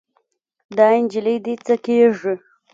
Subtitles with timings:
[0.77, 2.33] دا نجلۍ دې څه کيږي؟